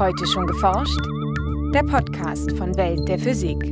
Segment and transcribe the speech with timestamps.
[0.00, 0.98] Heute schon geforscht?
[1.74, 3.70] Der Podcast von Welt der Physik.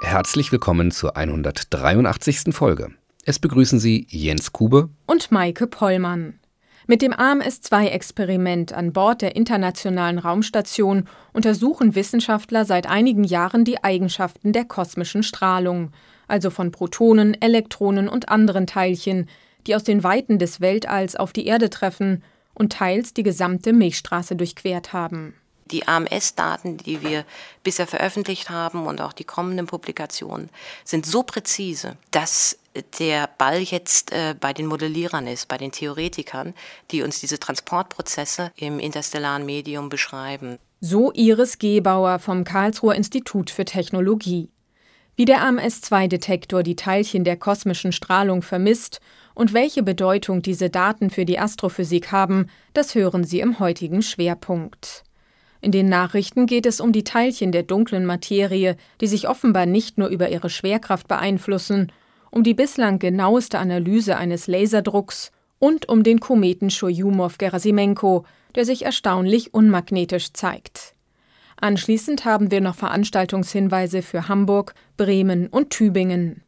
[0.00, 2.52] Herzlich willkommen zur 183.
[2.52, 2.90] Folge.
[3.24, 6.40] Es begrüßen Sie Jens Kube und Maike Pollmann.
[6.88, 14.52] Mit dem AMS-2-Experiment an Bord der Internationalen Raumstation untersuchen Wissenschaftler seit einigen Jahren die Eigenschaften
[14.52, 15.92] der kosmischen Strahlung,
[16.26, 19.28] also von Protonen, Elektronen und anderen Teilchen,
[19.68, 22.24] die aus den Weiten des Weltalls auf die Erde treffen
[22.56, 25.34] und teils die gesamte Milchstraße durchquert haben.
[25.70, 27.24] Die AMS-Daten, die wir
[27.64, 30.48] bisher veröffentlicht haben und auch die kommenden Publikationen,
[30.84, 32.58] sind so präzise, dass
[32.98, 36.54] der Ball jetzt äh, bei den Modellierern ist, bei den Theoretikern,
[36.92, 40.58] die uns diese Transportprozesse im interstellaren Medium beschreiben.
[40.80, 44.50] So Iris Gebauer vom Karlsruher Institut für Technologie.
[45.18, 49.00] Wie der AMS-2-Detektor die Teilchen der kosmischen Strahlung vermisst
[49.34, 55.04] und welche Bedeutung diese Daten für die Astrophysik haben, das hören Sie im heutigen Schwerpunkt.
[55.62, 59.96] In den Nachrichten geht es um die Teilchen der dunklen Materie, die sich offenbar nicht
[59.96, 61.92] nur über ihre Schwerkraft beeinflussen,
[62.30, 69.54] um die bislang genaueste Analyse eines Laserdrucks und um den Kometen Churyumov-Gerasimenko, der sich erstaunlich
[69.54, 70.95] unmagnetisch zeigt.
[71.56, 76.42] Anschließend haben wir noch Veranstaltungshinweise für Hamburg, Bremen und Tübingen.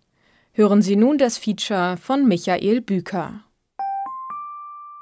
[0.53, 3.45] Hören Sie nun das Feature von Michael Büker.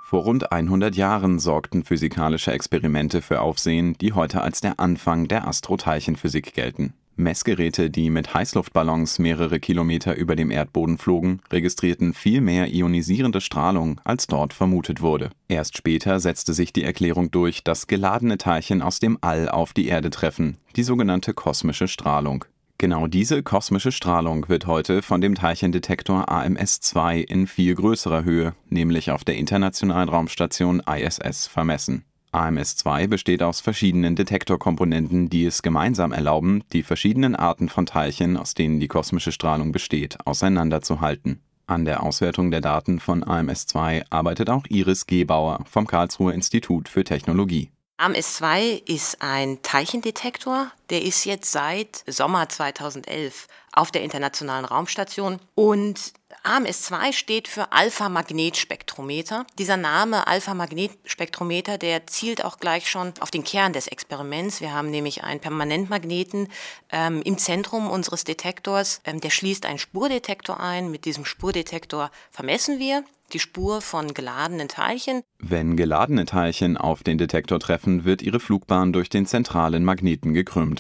[0.04, 5.48] Vor rund 100 Jahren sorgten physikalische Experimente für Aufsehen, die heute als der Anfang der
[5.48, 6.94] Astroteilchenphysik gelten.
[7.17, 14.00] Messgeräte, die mit Heißluftballons mehrere Kilometer über dem Erdboden flogen, registrierten viel mehr ionisierende Strahlung,
[14.05, 15.31] als dort vermutet wurde.
[15.48, 19.89] Erst später setzte sich die Erklärung durch, dass geladene Teilchen aus dem All auf die
[19.89, 22.45] Erde treffen, die sogenannte kosmische Strahlung.
[22.78, 29.11] Genau diese kosmische Strahlung wird heute von dem Teilchendetektor AMS-2 in viel größerer Höhe, nämlich
[29.11, 32.05] auf der Internationalen Raumstation ISS, vermessen.
[32.37, 38.52] AMS-2 besteht aus verschiedenen Detektorkomponenten, die es gemeinsam erlauben, die verschiedenen Arten von Teilchen, aus
[38.52, 41.41] denen die kosmische Strahlung besteht, auseinanderzuhalten.
[41.67, 47.05] An der Auswertung der Daten von AMS-2 arbeitet auch Iris Gebauer vom Karlsruher Institut für
[47.05, 47.70] Technologie.
[47.98, 56.13] AMS2 ist ein Teilchendetektor, der ist jetzt seit Sommer 2011 auf der Internationalen Raumstation und
[56.45, 59.46] AMS2 steht für Alpha-Magnetspektrometer.
[59.58, 64.61] Dieser Name Alpha-Magnetspektrometer, der zielt auch gleich schon auf den Kern des Experiments.
[64.61, 66.48] Wir haben nämlich einen Permanentmagneten
[66.91, 69.01] ähm, im Zentrum unseres Detektors.
[69.05, 70.91] Ähm, der schließt einen Spurdetektor ein.
[70.91, 75.23] Mit diesem Spurdetektor vermessen wir die Spur von geladenen Teilchen.
[75.39, 80.76] Wenn geladene Teilchen auf den Detektor treffen, wird ihre Flugbahn durch den zentralen Magneten gekrümmt.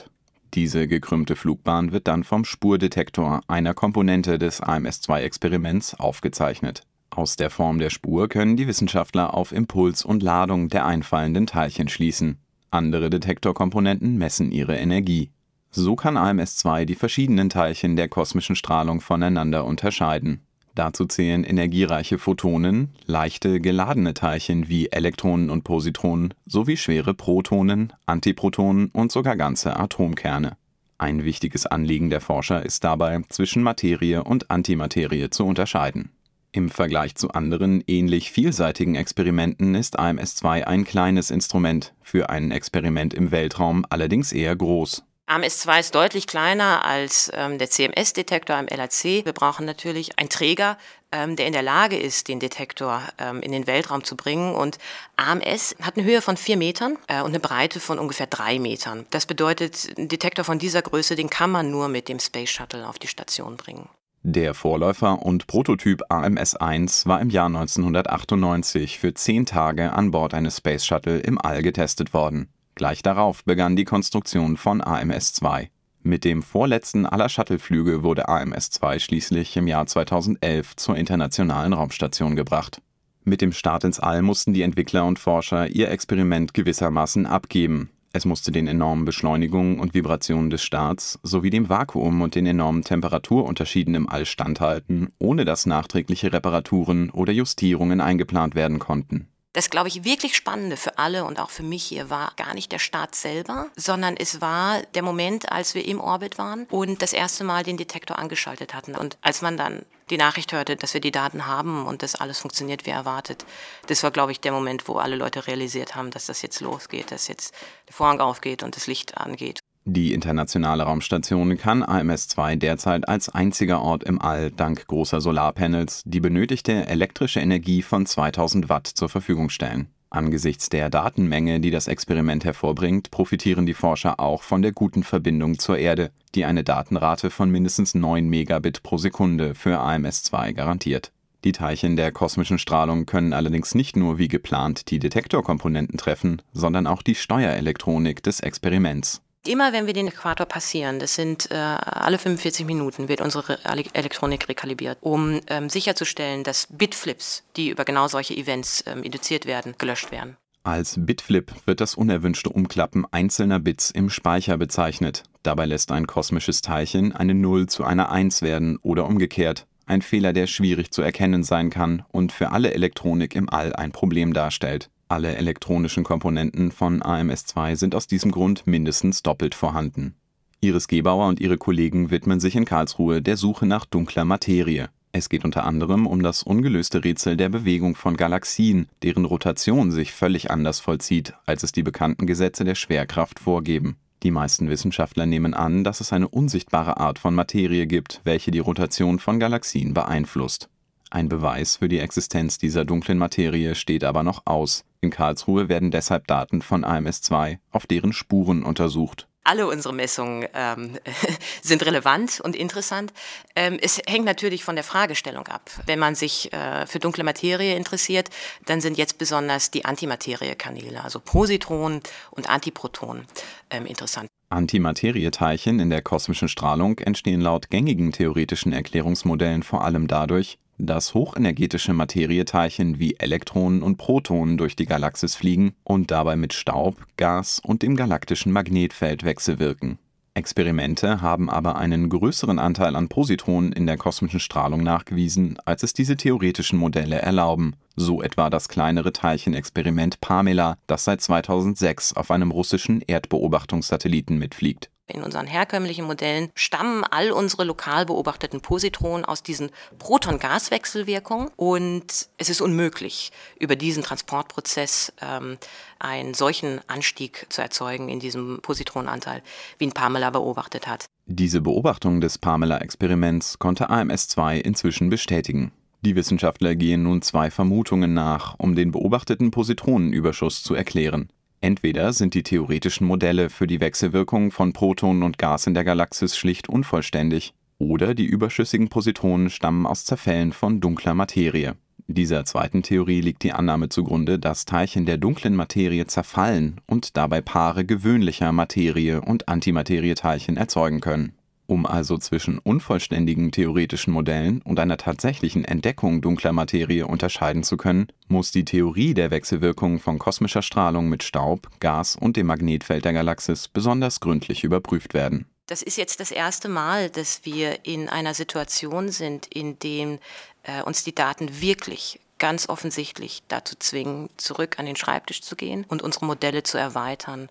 [0.54, 6.82] Diese gekrümmte Flugbahn wird dann vom Spurdetektor, einer Komponente des AMS-2-Experiments, aufgezeichnet.
[7.10, 11.88] Aus der Form der Spur können die Wissenschaftler auf Impuls und Ladung der einfallenden Teilchen
[11.88, 12.38] schließen.
[12.70, 15.30] Andere Detektorkomponenten messen ihre Energie.
[15.70, 20.45] So kann AMS-2 die verschiedenen Teilchen der kosmischen Strahlung voneinander unterscheiden
[20.76, 28.90] Dazu zählen energiereiche Photonen, leichte geladene Teilchen wie Elektronen und Positronen sowie schwere Protonen, Antiprotonen
[28.92, 30.58] und sogar ganze Atomkerne.
[30.98, 36.10] Ein wichtiges Anliegen der Forscher ist dabei, zwischen Materie und Antimaterie zu unterscheiden.
[36.52, 43.14] Im Vergleich zu anderen ähnlich vielseitigen Experimenten ist AMS-2 ein kleines Instrument, für ein Experiment
[43.14, 49.24] im Weltraum allerdings eher groß AMS2 ist deutlich kleiner als ähm, der CMS-Detektor am LHC.
[49.24, 50.78] Wir brauchen natürlich einen Träger,
[51.10, 54.54] ähm, der in der Lage ist, den Detektor ähm, in den Weltraum zu bringen.
[54.54, 54.78] Und
[55.16, 59.04] AMS hat eine Höhe von vier Metern äh, und eine Breite von ungefähr drei Metern.
[59.10, 62.86] Das bedeutet, ein Detektor von dieser Größe, den kann man nur mit dem Space Shuttle
[62.86, 63.88] auf die Station bringen.
[64.22, 70.58] Der Vorläufer und Prototyp AMS-1 war im Jahr 1998 für zehn Tage an Bord eines
[70.58, 72.48] Space Shuttle im All getestet worden.
[72.76, 75.68] Gleich darauf begann die Konstruktion von AMS-2.
[76.02, 82.82] Mit dem vorletzten aller Shuttleflüge wurde AMS-2 schließlich im Jahr 2011 zur Internationalen Raumstation gebracht.
[83.24, 87.88] Mit dem Start ins All mussten die Entwickler und Forscher ihr Experiment gewissermaßen abgeben.
[88.12, 92.82] Es musste den enormen Beschleunigungen und Vibrationen des Starts sowie dem Vakuum und den enormen
[92.82, 99.28] Temperaturunterschieden im All standhalten, ohne dass nachträgliche Reparaturen oder Justierungen eingeplant werden konnten.
[99.56, 102.72] Das, glaube ich, wirklich Spannende für alle und auch für mich hier war gar nicht
[102.72, 107.14] der Start selber, sondern es war der Moment, als wir im Orbit waren und das
[107.14, 108.94] erste Mal den Detektor angeschaltet hatten.
[108.94, 112.38] Und als man dann die Nachricht hörte, dass wir die Daten haben und dass alles
[112.38, 113.46] funktioniert wie erwartet,
[113.86, 117.10] das war, glaube ich, der Moment, wo alle Leute realisiert haben, dass das jetzt losgeht,
[117.10, 117.54] dass jetzt
[117.88, 119.60] der Vorhang aufgeht und das Licht angeht.
[119.88, 126.18] Die internationale Raumstation kann AMS-2 derzeit als einziger Ort im All dank großer Solarpanels die
[126.18, 129.86] benötigte elektrische Energie von 2000 Watt zur Verfügung stellen.
[130.10, 135.60] Angesichts der Datenmenge, die das Experiment hervorbringt, profitieren die Forscher auch von der guten Verbindung
[135.60, 141.12] zur Erde, die eine Datenrate von mindestens 9 Megabit pro Sekunde für AMS-2 garantiert.
[141.44, 146.88] Die Teilchen der kosmischen Strahlung können allerdings nicht nur wie geplant die Detektorkomponenten treffen, sondern
[146.88, 149.22] auch die Steuerelektronik des Experiments.
[149.46, 154.48] Immer wenn wir den Äquator passieren, das sind äh, alle 45 Minuten, wird unsere Elektronik
[154.48, 160.10] rekalibriert, um ähm, sicherzustellen, dass Bitflips, die über genau solche Events ähm, induziert werden, gelöscht
[160.10, 160.36] werden.
[160.64, 165.22] Als Bitflip wird das unerwünschte Umklappen einzelner Bits im Speicher bezeichnet.
[165.44, 169.66] Dabei lässt ein kosmisches Teilchen eine 0 zu einer 1 werden oder umgekehrt.
[169.86, 173.92] Ein Fehler, der schwierig zu erkennen sein kann und für alle Elektronik im All ein
[173.92, 174.90] Problem darstellt.
[175.08, 180.16] Alle elektronischen Komponenten von AMS-2 sind aus diesem Grund mindestens doppelt vorhanden.
[180.60, 184.88] Iris Gebauer und ihre Kollegen widmen sich in Karlsruhe der Suche nach dunkler Materie.
[185.12, 190.12] Es geht unter anderem um das ungelöste Rätsel der Bewegung von Galaxien, deren Rotation sich
[190.12, 193.96] völlig anders vollzieht, als es die bekannten Gesetze der Schwerkraft vorgeben.
[194.24, 198.58] Die meisten Wissenschaftler nehmen an, dass es eine unsichtbare Art von Materie gibt, welche die
[198.58, 200.68] Rotation von Galaxien beeinflusst.
[201.10, 204.84] Ein Beweis für die Existenz dieser dunklen Materie steht aber noch aus.
[205.06, 210.98] In Karlsruhe werden deshalb Daten von AMS-2 auf deren Spuren untersucht alle unsere Messungen ähm,
[211.62, 213.12] sind relevant und interessant.
[213.54, 215.70] Ähm, es hängt natürlich von der Fragestellung ab.
[215.86, 218.28] Wenn man sich äh, für dunkle Materie interessiert,
[218.64, 222.00] dann sind jetzt besonders die Antimateriekanäle, also Positronen
[222.32, 223.28] und Antiprotonen,
[223.70, 224.26] ähm, interessant.
[224.48, 231.92] Antimaterieteilchen in der kosmischen Strahlung entstehen laut gängigen theoretischen Erklärungsmodellen vor allem dadurch, dass hochenergetische
[231.92, 237.82] Materieteilchen wie Elektronen und Protonen durch die Galaxis fliegen und dabei mit Staub, Gas und
[237.82, 239.98] dem galaktischen Magnetfeld wechselwirken.
[240.34, 245.94] Experimente haben aber einen größeren Anteil an Positronen in der kosmischen Strahlung nachgewiesen, als es
[245.94, 252.50] diese theoretischen Modelle erlauben, so etwa das kleinere Teilchenexperiment Pamela, das seit 2006 auf einem
[252.50, 259.70] russischen Erdbeobachtungssatelliten mitfliegt in unseren herkömmlichen Modellen stammen all unsere lokal beobachteten Positronen aus diesen
[259.98, 265.58] Proton-Gas-Wechselwirkungen und es ist unmöglich, über diesen Transportprozess ähm,
[265.98, 269.42] einen solchen Anstieg zu erzeugen in diesem Positronenanteil,
[269.78, 271.06] wie ihn Pamela beobachtet hat.
[271.26, 275.72] Diese Beobachtung des Pamela-Experiments konnte AMS-2 inzwischen bestätigen.
[276.02, 281.30] Die Wissenschaftler gehen nun zwei Vermutungen nach, um den beobachteten Positronenüberschuss zu erklären.
[281.60, 286.36] Entweder sind die theoretischen Modelle für die Wechselwirkung von Protonen und Gas in der Galaxis
[286.36, 291.76] schlicht unvollständig, oder die überschüssigen Positronen stammen aus Zerfällen von dunkler Materie.
[292.08, 297.40] Dieser zweiten Theorie liegt die Annahme zugrunde, dass Teilchen der dunklen Materie zerfallen und dabei
[297.40, 301.36] Paare gewöhnlicher Materie und Antimaterieteilchen erzeugen können
[301.66, 308.08] um also zwischen unvollständigen theoretischen Modellen und einer tatsächlichen Entdeckung dunkler Materie unterscheiden zu können,
[308.28, 313.12] muss die Theorie der Wechselwirkung von kosmischer Strahlung mit Staub, Gas und dem Magnetfeld der
[313.12, 315.46] Galaxis besonders gründlich überprüft werden.
[315.66, 320.18] Das ist jetzt das erste Mal, dass wir in einer Situation sind, in dem
[320.62, 325.84] äh, uns die Daten wirklich ganz offensichtlich dazu zwingen, zurück an den Schreibtisch zu gehen
[325.88, 327.48] und unsere Modelle zu erweitern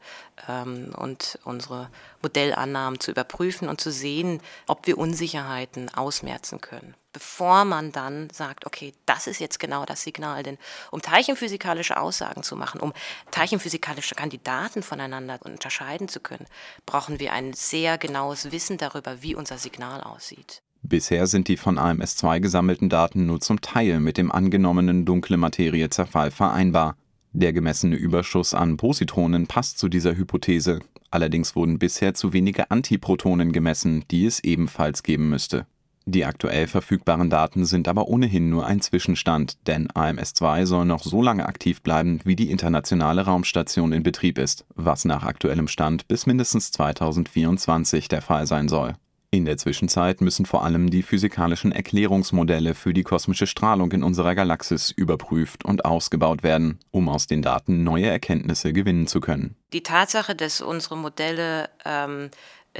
[0.48, 1.90] ähm, und unsere
[2.22, 6.96] Modellannahmen zu überprüfen und zu sehen, ob wir Unsicherheiten ausmerzen können.
[7.14, 10.44] Bevor man dann sagt, okay, das ist jetzt genau das Signal.
[10.44, 10.58] Denn
[10.92, 12.92] um teilchenphysikalische Aussagen zu machen, um
[13.32, 16.46] teilchenphysikalische Kandidaten voneinander unterscheiden zu können,
[16.86, 20.62] brauchen wir ein sehr genaues Wissen darüber, wie unser Signal aussieht.
[20.88, 26.30] Bisher sind die von AMS-2 gesammelten Daten nur zum Teil mit dem angenommenen dunkle Materie-Zerfall
[26.30, 26.96] vereinbar.
[27.34, 33.52] Der gemessene Überschuss an Positronen passt zu dieser Hypothese, allerdings wurden bisher zu wenige Antiprotonen
[33.52, 35.66] gemessen, die es ebenfalls geben müsste.
[36.06, 41.24] Die aktuell verfügbaren Daten sind aber ohnehin nur ein Zwischenstand, denn AMS-2 soll noch so
[41.24, 46.28] lange aktiv bleiben, wie die internationale Raumstation in Betrieb ist, was nach aktuellem Stand bis
[46.28, 48.94] mindestens 2024 der Fall sein soll
[49.36, 54.36] in der Zwischenzeit müssen vor allem die physikalischen Erklärungsmodelle für die kosmische Strahlung in unserer
[54.36, 59.56] Galaxis überprüft und ausgebaut werden, um aus den Daten neue Erkenntnisse gewinnen zu können.
[59.74, 62.30] Die Tatsache, dass unsere Modelle ähm, äh,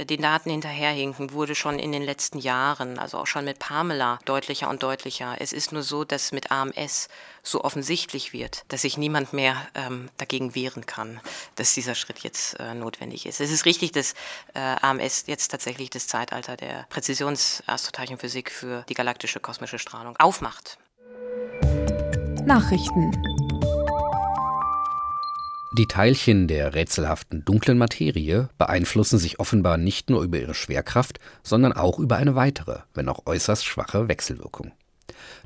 [0.04, 4.68] den Daten hinterherhinken, wurde schon in den letzten Jahren, also auch schon mit Pamela, deutlicher
[4.68, 5.36] und deutlicher.
[5.38, 7.08] Es ist nur so, dass mit AMS
[7.42, 11.20] so offensichtlich wird, dass sich niemand mehr ähm, dagegen wehren kann,
[11.54, 13.40] dass dieser Schritt jetzt äh, notwendig ist.
[13.40, 14.14] Es ist richtig, dass
[14.54, 20.78] äh, AMS jetzt tatsächlich das Zeitalter der Präzisionsastroteilchenphysik für die galaktische kosmische Strahlung aufmacht.
[22.44, 23.12] Nachrichten
[25.76, 31.74] die Teilchen der rätselhaften dunklen Materie beeinflussen sich offenbar nicht nur über ihre Schwerkraft, sondern
[31.74, 34.72] auch über eine weitere, wenn auch äußerst schwache Wechselwirkung.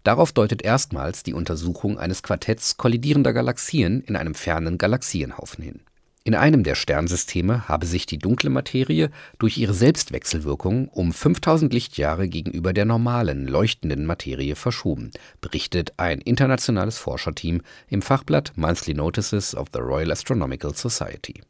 [0.04, 5.80] Darauf deutet erstmals die Untersuchung eines Quartetts kollidierender Galaxien in einem fernen Galaxienhaufen hin.
[6.22, 12.28] In einem der Sternsysteme habe sich die dunkle Materie durch ihre Selbstwechselwirkung um 5000 Lichtjahre
[12.28, 19.68] gegenüber der normalen leuchtenden Materie verschoben, berichtet ein internationales Forscherteam im Fachblatt Monthly Notices of
[19.72, 21.40] the Royal Astronomical Society.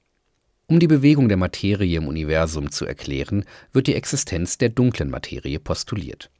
[0.69, 5.59] Um die Bewegung der Materie im Universum zu erklären, wird die Existenz der dunklen Materie
[5.59, 6.31] postuliert.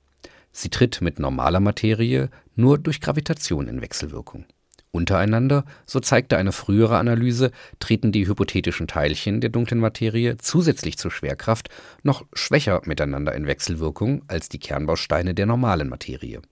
[0.53, 4.45] Sie tritt mit normaler Materie nur durch Gravitation in Wechselwirkung
[4.93, 11.13] Untereinander, so zeigte eine frühere Analyse, treten die hypothetischen Teilchen der dunklen Materie zusätzlich zur
[11.13, 11.69] Schwerkraft
[12.03, 16.43] noch schwächer miteinander in Wechselwirkung als die Kernbausteine der normalen Materie.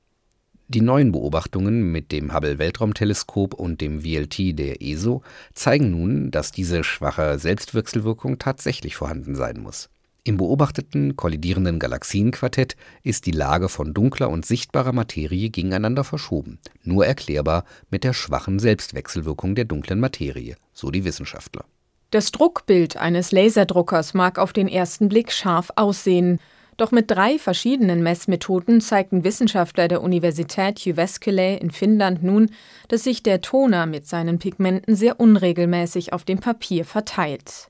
[0.68, 5.22] Die neuen Beobachtungen mit dem Hubble-Weltraumteleskop und dem VLT der ESO
[5.54, 9.88] zeigen nun, dass diese schwache Selbstwechselwirkung tatsächlich vorhanden sein muss
[10.24, 17.06] im beobachteten kollidierenden Galaxienquartett ist die Lage von dunkler und sichtbarer Materie gegeneinander verschoben, nur
[17.06, 21.64] erklärbar mit der schwachen Selbstwechselwirkung der dunklen Materie, so die Wissenschaftler.
[22.10, 26.40] Das Druckbild eines Laserdruckers mag auf den ersten Blick scharf aussehen,
[26.78, 32.50] doch mit drei verschiedenen Messmethoden zeigten Wissenschaftler der Universität Jyväskylä in Finnland nun,
[32.86, 37.68] dass sich der Toner mit seinen Pigmenten sehr unregelmäßig auf dem Papier verteilt.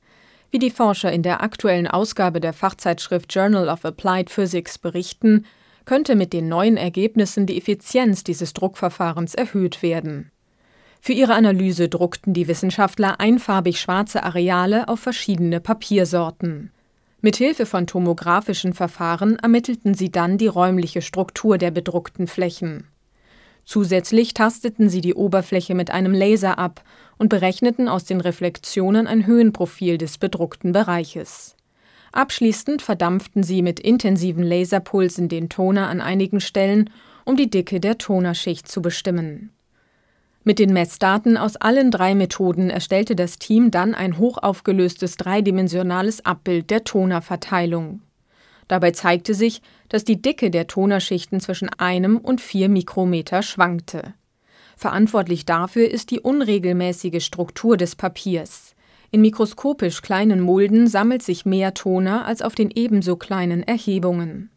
[0.51, 5.45] Wie die Forscher in der aktuellen Ausgabe der Fachzeitschrift Journal of Applied Physics berichten,
[5.85, 10.31] könnte mit den neuen Ergebnissen die Effizienz dieses Druckverfahrens erhöht werden.
[11.01, 16.71] Für ihre Analyse druckten die Wissenschaftler einfarbig schwarze Areale auf verschiedene Papiersorten.
[17.21, 22.87] Mithilfe von tomographischen Verfahren ermittelten sie dann die räumliche Struktur der bedruckten Flächen.
[23.69, 26.83] Zusätzlich tasteten sie die Oberfläche mit einem Laser ab
[27.19, 31.55] und berechneten aus den Reflexionen ein Höhenprofil des bedruckten Bereiches.
[32.11, 36.89] Abschließend verdampften sie mit intensiven Laserpulsen den Toner an einigen Stellen,
[37.27, 39.51] um die Dicke der Tonerschicht zu bestimmen.
[40.45, 46.71] Mit den Messdaten aus allen drei Methoden erstellte das Team dann ein hochaufgelöstes dreidimensionales Abbild
[46.71, 48.01] der Tonerverteilung.
[48.69, 54.15] Dabei zeigte sich, dass die Dicke der Tonerschichten zwischen einem und vier Mikrometer schwankte.
[54.77, 58.77] Verantwortlich dafür ist die unregelmäßige Struktur des Papiers.
[59.11, 64.51] In mikroskopisch kleinen Mulden sammelt sich mehr Toner als auf den ebenso kleinen Erhebungen.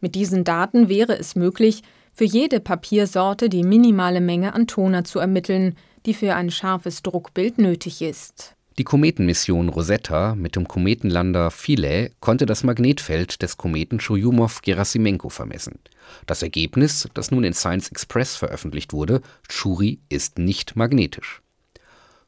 [0.00, 5.18] Mit diesen Daten wäre es möglich, für jede Papiersorte die minimale Menge an Toner zu
[5.18, 5.76] ermitteln,
[6.06, 8.56] die für ein scharfes Druckbild nötig ist.
[8.80, 15.78] Die Kometenmission Rosetta mit dem Kometenlander Philae konnte das Magnetfeld des Kometen Churyumov-Gerasimenko vermessen.
[16.24, 19.20] Das Ergebnis, das nun in Science Express veröffentlicht wurde:
[19.50, 21.42] Chury ist nicht magnetisch.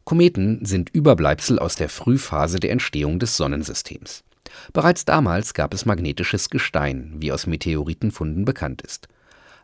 [0.04, 4.22] Kometen sind Überbleibsel aus der Frühphase der Entstehung des Sonnensystems.
[4.74, 9.08] Bereits damals gab es magnetisches Gestein, wie aus Meteoritenfunden bekannt ist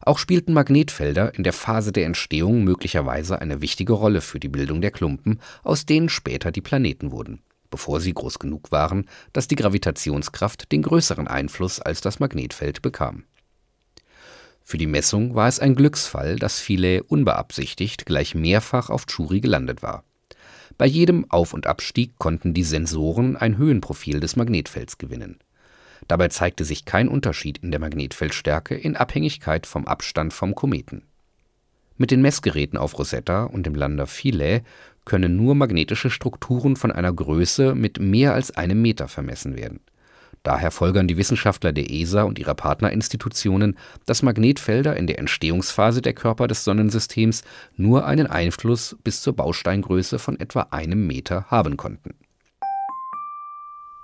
[0.08, 4.80] auch spielten Magnetfelder in der Phase der Entstehung möglicherweise eine wichtige Rolle für die Bildung
[4.80, 9.56] der Klumpen, aus denen später die Planeten wurden, bevor sie groß genug waren, dass die
[9.56, 13.24] Gravitationskraft den größeren Einfluss als das Magnetfeld bekam.
[14.62, 19.82] Für die Messung war es ein Glücksfall, dass Philae unbeabsichtigt gleich mehrfach auf Tschuri gelandet
[19.82, 20.04] war.
[20.78, 25.38] Bei jedem Auf und Abstieg konnten die Sensoren ein Höhenprofil des Magnetfelds gewinnen
[26.06, 31.02] Dabei zeigte sich kein Unterschied in der Magnetfeldstärke in Abhängigkeit vom Abstand vom Kometen.
[31.96, 34.62] Mit den Messgeräten auf Rosetta und dem Lander Philae
[35.04, 39.80] können nur magnetische Strukturen von einer Größe mit mehr als einem Meter vermessen werden.
[40.44, 43.76] Daher folgern die Wissenschaftler der ESA und ihrer Partnerinstitutionen,
[44.06, 47.42] dass Magnetfelder in der Entstehungsphase der Körper des Sonnensystems
[47.76, 52.14] nur einen Einfluss bis zur Bausteingröße von etwa einem Meter haben konnten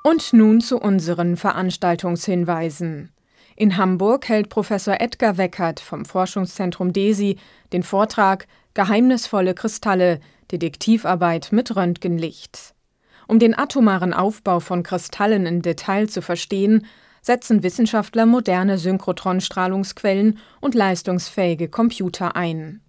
[0.05, 3.11] und nun zu unseren Veranstaltungshinweisen.
[3.57, 7.39] In Hamburg hält Professor Edgar Weckert vom Forschungszentrum DESI
[7.73, 10.21] den Vortrag Geheimnisvolle Kristalle
[10.53, 12.75] Detektivarbeit mit Röntgenlicht.
[13.27, 16.87] Um den atomaren Aufbau von Kristallen in Detail zu verstehen,
[17.23, 22.83] setzen Wissenschaftler moderne Synchrotronstrahlungsquellen und leistungsfähige Computer ein.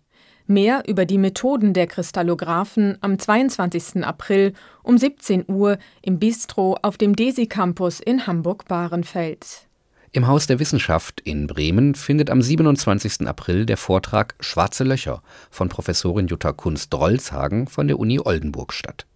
[0.47, 4.05] Mehr über die Methoden der Kristallographen am 22.
[4.05, 9.65] April um 17 Uhr im Bistro auf dem DESI Campus in Hamburg-Bahrenfeld.
[10.11, 13.27] Im Haus der Wissenschaft in Bremen findet am 27.
[13.27, 19.07] April der Vortrag Schwarze Löcher von Professorin Jutta Kunst-Drolshagen von der Uni Oldenburg statt.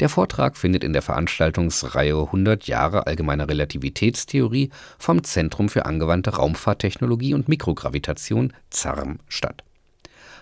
[0.00, 7.34] Der Vortrag findet in der Veranstaltungsreihe 100 Jahre allgemeine Relativitätstheorie vom Zentrum für angewandte Raumfahrttechnologie
[7.34, 9.64] und Mikrogravitation ZARM statt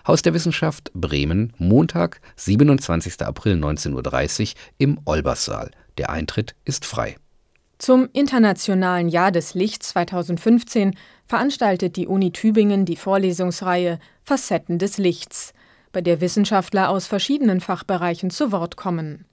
[0.07, 3.21] Haus der Wissenschaft Bremen, Montag, 27.
[3.21, 5.71] April 19.30 Uhr im Olberssaal.
[5.97, 7.17] Der Eintritt ist frei.
[7.77, 15.53] Zum Internationalen Jahr des Lichts 2015 veranstaltet die Uni Tübingen die Vorlesungsreihe Facetten des Lichts,
[15.91, 19.25] bei der Wissenschaftler aus verschiedenen Fachbereichen zu Wort kommen.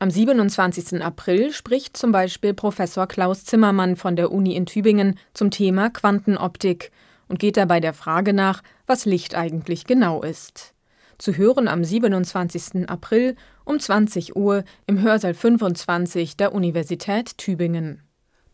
[0.00, 1.02] Am 27.
[1.02, 6.92] April spricht zum Beispiel Professor Klaus Zimmermann von der Uni in Tübingen zum Thema Quantenoptik
[7.26, 10.74] und geht dabei der Frage nach, was Licht eigentlich genau ist.
[11.18, 12.88] Zu hören am 27.
[12.88, 18.02] April um 20 Uhr im Hörsaal 25 der Universität Tübingen.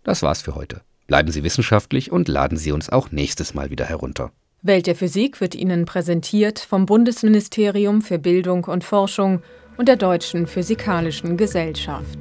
[0.03, 0.81] Das war's für heute.
[1.07, 4.33] Bleiben Sie wissenschaftlich und laden Sie uns auch nächstes Mal wieder herunter.
[4.63, 9.43] Welt der Physik wird Ihnen präsentiert vom Bundesministerium für Bildung und Forschung
[9.77, 12.19] und der Deutschen Physikalischen Gesellschaft.